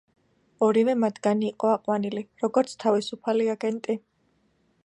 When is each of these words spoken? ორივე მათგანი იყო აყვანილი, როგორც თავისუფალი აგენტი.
ორივე 0.67 0.95
მათგანი 1.01 1.45
იყო 1.51 1.69
აყვანილი, 1.73 2.25
როგორც 2.45 2.75
თავისუფალი 2.85 3.55
აგენტი. 3.59 4.01